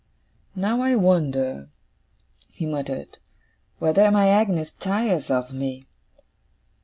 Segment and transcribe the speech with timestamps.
[0.55, 1.69] 'Now I wonder,'
[2.49, 3.19] he muttered,
[3.77, 5.85] 'whether my Agnes tires of me.